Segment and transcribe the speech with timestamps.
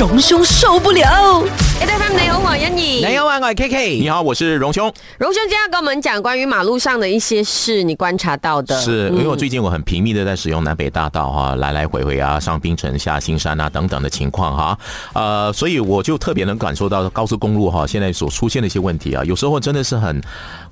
[0.00, 1.44] 荣兄受不了。
[1.78, 3.06] A F M 你好，我係欣怡。
[3.06, 3.98] 你好啊，我係 K K。
[3.98, 4.90] 你好，我是荣兄。
[5.18, 8.80] 荣兄今天要跟我们讲关于马路上的一些事，你观察到的。
[8.80, 14.78] 是因为我最近我很频密的在使用南北大道哈、来来回回啊，上槟城、下新山啊等等的情况哈、
[15.12, 20.18] 呃，所以我就特别能感受到高速公路哈、现在所出现的一些问题啊，有时候真的是很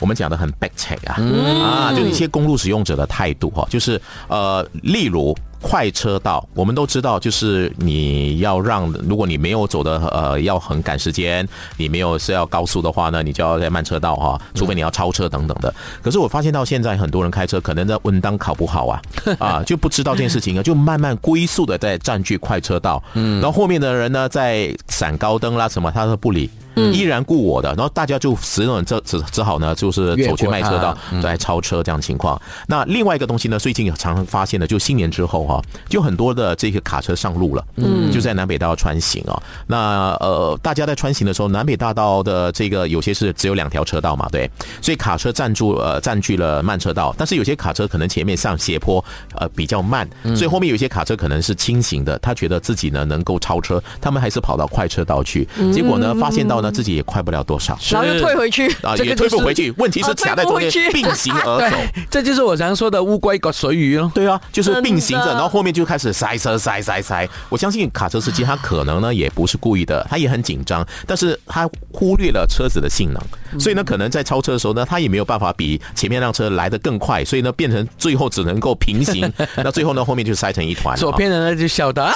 [0.01, 1.21] 我们讲的很 back check 啊，
[1.63, 5.37] 啊，就一些公路使用者的态度哈、就是呃，例如。
[5.61, 11.47] 快车道，我们都知道，就是你要让，如果你没有走的呃要很赶时间，
[11.77, 15.75] 你没有是要高速的话呢，你就要在慢车道哈、除非你要超车等等的。
[16.03, 19.03] 可是我发现到现在很多人开车可能在温当考不好啊，
[19.39, 26.49] 啊就不知道这件事情啊，就慢慢龟速的在占据快车道，嗯，然后后面的人呢在闪高灯啦什么，他都不理。
[26.93, 32.41] 依然顾我的，然后大家就只能这只只好呢，就是走去卖车道，来超车这样情况。
[32.67, 39.43] 那另外一个东西呢，最近也常常发现的，就新年之后哈、就很多的这个卡车上路了，嗯，就在南北大道穿行啊。
[39.67, 57.79] 那呃，大家在穿行的时候，南北大道的这个有些是只有两条车道嘛，对，所以卡车占住呃占据了慢车道，但是有些卡车可能前面上斜坡呃比较慢，所以后面有些卡车可能是轻型的，他觉得自己呢能够超车，他们还是跑到快车道去，结果呢发现到呢自己也快不了多少。
[57.91, 58.69] 然后又退回去。
[58.83, 61.77] 啊，也这个就是推不回去，问题是卡在中间并行而 走。
[62.11, 64.11] 这就是我常说的乌龟搞水鱼哦。
[64.15, 67.29] 对啊，就是并行着，然后后面就开始塞车塞塞塞。
[67.49, 80.97] 我相信卡车司机他可能呢也不是故意的，他也很紧张，但是他忽略了车子的性能，所以呢可能在超车的时候呢，他也没有办法比前面辆车来的更快，所以呢变成最后只能够平行， 那最后呢后面就塞成一团。
[80.97, 82.13] 左边的呢就笑的 啊，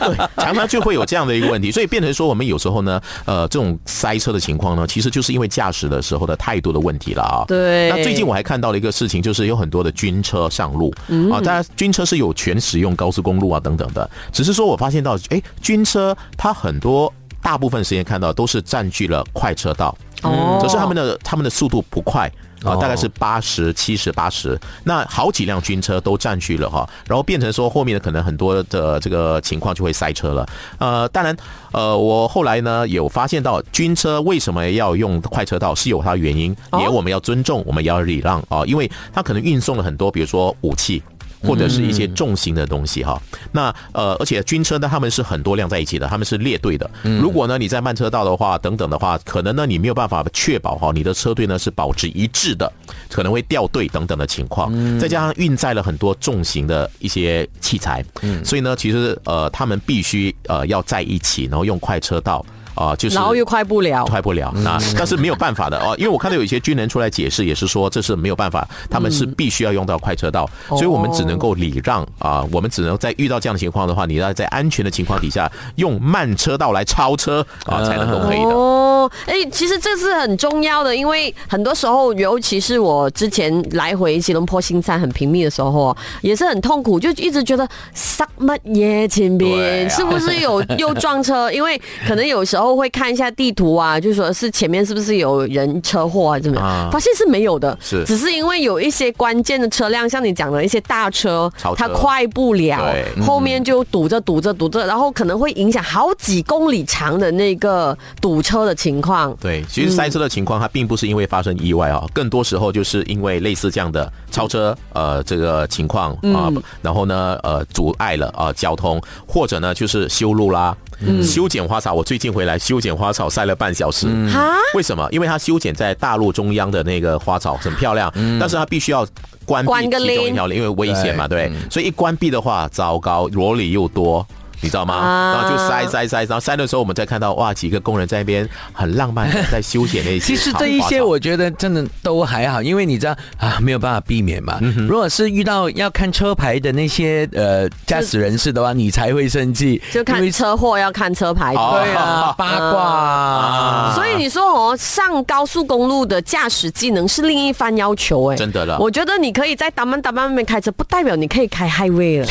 [0.00, 2.87] 对，常常就会有这样的一个问题，所以变成说我们有时候呢，
[3.24, 7.44] 呃，这种塞车的情况呢，其实就是因为驾驶的时候的态度的问题了啊。
[7.48, 7.90] 对。
[7.90, 10.94] 那最近我还看到了一个事情，就是有很多的军车上路、
[11.32, 22.30] 啊，当然军车是有权使用高速公路啊等等的，只是说我发现到，哎，军车它很多大部分时间看到都是占据了快车道，哦可是他们的他们的速度不快。
[22.64, 30.44] 啊，哦大概是八十、七十、八十，那好几辆军车都占据了哈，然后变成说后面的可能很多的这个情况就会塞车了。
[30.78, 31.36] 呃，当然，
[31.70, 41.00] 呃，我后来呢有发现到军车为什么要用快车道是有它的原因，哦也我们要尊重，我们也要礼让啊，因为它可能运送了很多，比如说武器。
[41.42, 43.20] 或者是一些重型的东西哈，
[43.52, 46.90] 那呃，而且军车呢，他们是很多辆在一起的，他们是列队的。
[47.20, 52.70] 如果呢你在慢车道的话，等等的话，可能呢你没有办法确保哈你的车队呢是保持一致的，
[53.08, 54.72] 可能会掉队等等的情况。
[54.98, 58.04] 再加上运载了很多重型的一些器材，
[58.44, 62.44] 所以呢，其实呃他们必须呃要在一起，然后用快车道。
[62.78, 64.04] 啊、就是然后又快不了。
[64.06, 78.50] 快不了那，但是没有办法的哦，因为我看到有一些军人出来解释，也是说这是没有办法，他们是必须要用到快车道，所以我们只能够礼让啊，我们只能在遇到这样的情况的话，你要在安全的情况底下用慢车道来超车啊，才能够可以的。
[78.50, 91.50] 哦，哎，其实这是很重要的，因为很多时候，尤其是我之前来回吉隆坡新山很频密的时候，也是很痛苦，就一直觉得塞乜嘢前对边、啊是不是有又撞车？
[91.50, 96.64] 因为可能有时候会看一下地图啊，就说是前面是不是有人车祸啊，怎么样？
[96.64, 96.88] 啊。
[96.92, 98.04] 发现是没有的，是。
[98.04, 103.22] 只是因为有一些关键的车辆，像你讲的一些大车它快不了，对。
[103.24, 109.36] 后面就堵着堵着堵着，然后可能会影响好几公里长的那个堵车的情况。
[109.40, 116.50] 对，其实塞车的情况，它并不是因为发生意外啊，更多时候就是因为类似这样的超车呃这个情况啊，
[116.82, 120.76] 然后呢呃阻碍了啊交通，或者呢就是修路啦，
[121.22, 121.92] 修剪花草。
[121.92, 125.08] 我最近回来修剪花草晒了半小时，啊，为什么？
[125.10, 129.06] 因为它修剪在大陆中央的那个花草很漂亮，但是它必须要
[129.44, 134.26] 关闭其中一条因为危险嘛，对，所以一关闭的话，糟糕，萝莉又多。
[134.60, 134.94] 你知道吗？
[134.94, 144.58] 啊然后就塞塞塞，然后塞的时候，我们再看到哇，几个工人在那边很浪漫的在修剪那些其实这一些我觉得真的都还好，因为你知道啊，没有办法避免嘛。
[144.88, 151.54] 如果是遇到要看车牌的那些呃驾驶人士的话，你才会生气，就看因为车祸要看车牌。
[151.54, 153.92] 哦对啊，八卦啊。
[153.94, 162.26] 所以你说哦，上高速公路的驾驶技能是另一番要求哎，真的了我觉得你可以在达曼达曼那边开车，不代表你可以开 highway 了。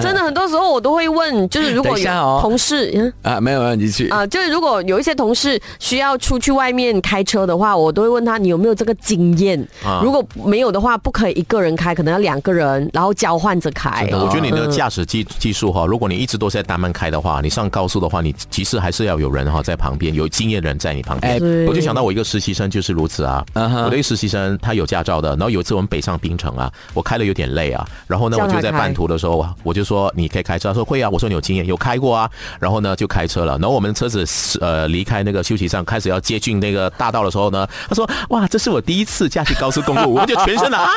[0.00, 3.12] 真的，很多时候我都会问，就是如果有同事，嗯。
[3.22, 9.60] 啊，没有没有，你去啊、就是如果有一些同事需要出去外面开车的话，我都会问他你有没有这个经验。
[9.84, 14.08] 啊如果没有的话，不可以一个人开，可能要两个人，然后交换着开。
[14.12, 21.34] 我觉得你的嗯驾驶技技术哈，如果你一直都是在单门开的话，你上高速的话，你其实还是要有人哈在旁边，有经验人在你旁边。
[21.34, 31.59] 哎我就想到我一个实习生就是如此啊，我的一个实习生他有驾照的，然后有一次我们北上冰城啊，我开的有点累啊，然后呢我就在半途的时候啊，我就说你可以开车，他说会啊，我说你有经验。
[31.60, 33.52] 面有开过啊，然后呢就开车了。
[33.58, 34.24] 然后我们车子
[34.60, 40.88] 呃离开那个休息站，开始要接近那个大道的时候呢，他说：“哇，这是我第一次驾驶高速公路。”我们就全身的 啊，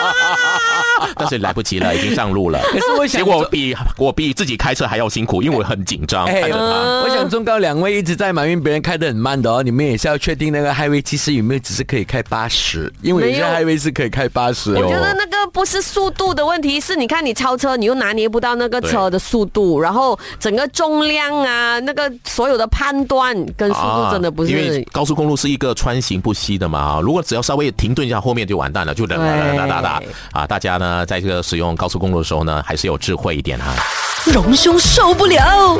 [1.15, 2.59] 但是来不及了，已经上路了。
[2.71, 6.25] 可是我想结果比我比自己开车还要辛苦，因为我很紧张。
[6.25, 14.73] 哎我想忠告两位一直在埋怨别人开得很慢的哦，你们也是要确定那个 highway 其实有没有只是可以开八十，因为有些 highway 是可以开八十。
[14.73, 24.83] 我觉得那个不是速度的问题，是你看你超车，你又拿捏不到那个车的速度，然后整个重量啊，那个所有的判断跟速度真的不啊因为。
[24.91, 30.47] 高速公路是一个穿行不息的嘛，如果只要稍微停顿一下，后面就完蛋了，就哒哒哒哒哒哒啊！
[30.47, 33.73] 大家呢在这个使用高速公路的时候呢，还是有智慧一点哈。
[34.25, 35.79] 荣兄受不了。